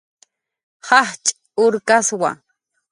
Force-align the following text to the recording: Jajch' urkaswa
Jajch' 0.87 1.35
urkaswa 1.63 2.31